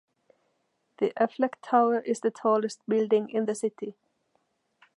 [0.97, 3.95] The Aflac tower is the tallest building in the city.